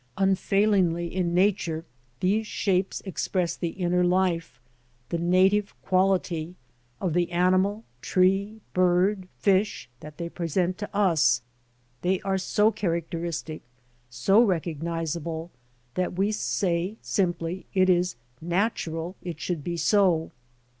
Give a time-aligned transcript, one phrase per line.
[0.17, 1.85] Unfailingly in nature
[2.21, 4.59] these shapes express the inner life,
[5.09, 6.55] the native quality,
[6.99, 11.43] of the animal, tree, bird, fish, that they present to us;
[12.01, 13.61] they are so characteristic,
[14.09, 15.51] so recognizable,
[15.93, 20.31] that we say, simply, it is" natu ral" it should be so.